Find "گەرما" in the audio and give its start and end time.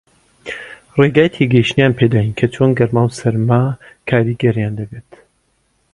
2.79-3.03